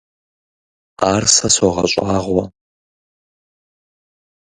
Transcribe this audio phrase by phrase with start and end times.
[1.11, 2.43] Ар сэ согъэщӏагъуэ.